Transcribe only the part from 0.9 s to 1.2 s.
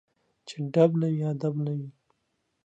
نه